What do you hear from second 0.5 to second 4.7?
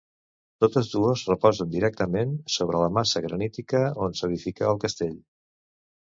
Totes dues reposen directament sobre la massa granítica on s'edificà